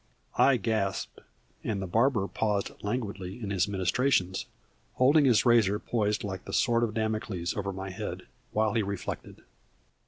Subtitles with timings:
[0.39, 1.21] I gasped,
[1.63, 4.47] and the barber paused languidly in his ministrations,
[4.93, 9.43] holding his razor poised like the sword of Damocles over my head, while he reflected.